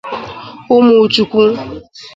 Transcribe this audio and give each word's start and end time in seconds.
Ụmụchukwu' 0.75 1.43